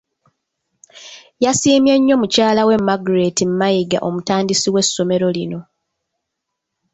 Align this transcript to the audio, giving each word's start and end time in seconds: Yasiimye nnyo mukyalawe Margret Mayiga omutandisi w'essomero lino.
Yasiimye 1.43 1.93
nnyo 1.97 2.15
mukyalawe 2.21 2.73
Margret 2.87 3.37
Mayiga 3.59 3.97
omutandisi 4.07 4.67
w'essomero 4.73 5.27
lino. 5.37 5.59